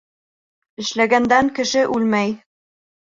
Эшләгәндән 0.85 1.53
кеше 1.59 1.85
үлмәй. 1.97 2.37